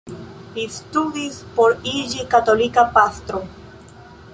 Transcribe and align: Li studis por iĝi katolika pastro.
Li 0.55 0.63
studis 0.77 1.37
por 1.59 1.77
iĝi 1.93 2.27
katolika 2.33 2.91
pastro. 2.99 3.45